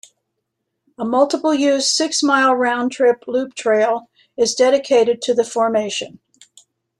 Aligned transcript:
A 0.97 1.05
multiple-use, 1.05 1.95
six-mile 1.95 2.55
round 2.55 2.91
trip 2.91 3.25
loop 3.27 3.53
trail 3.53 4.09
is 4.35 4.55
dedicated 4.55 5.21
to 5.21 5.35
the 5.35 5.43
formation. 5.43 6.17